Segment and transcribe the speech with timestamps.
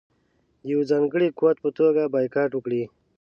[0.61, 2.83] د یوه ځانګړي قوت په توګه بایکاټ وکړي.